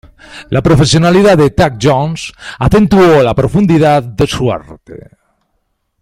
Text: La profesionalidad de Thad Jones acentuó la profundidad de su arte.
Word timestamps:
La 0.55 0.61
profesionalidad 0.63 1.37
de 1.37 1.51
Thad 1.51 1.73
Jones 1.79 2.33
acentuó 2.57 3.21
la 3.21 3.35
profundidad 3.35 4.01
de 4.01 4.25
su 4.25 4.51
arte. 4.51 5.11